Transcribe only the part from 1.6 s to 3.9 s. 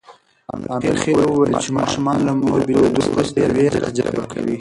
چې ماشومان له مور بېلېدو وروسته وېره